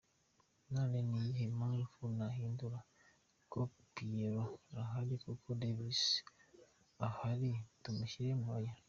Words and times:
None 0.73 0.95
ni 1.07 1.17
iyihe 1.21 1.45
mpamvu 1.57 1.99
nahindura? 2.17 2.79
Kuko 3.51 3.57
Pierrot 3.93 4.51
ahari, 4.81 5.13
kuko 5.25 5.47
Davis 5.61 6.01
ahari 7.07 7.49
tumushyiremo? 7.83 8.47
Oya. 8.57 8.73